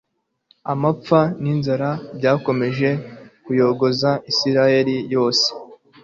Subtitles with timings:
[0.71, 2.89] Amapfa ninzara byakomeje
[3.43, 5.47] kuyogoza Isirayeli yose